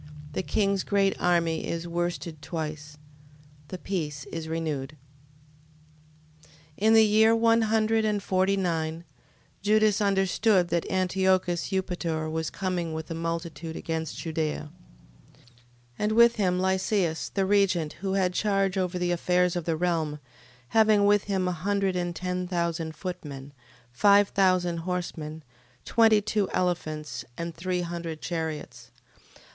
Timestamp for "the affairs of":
18.97-19.65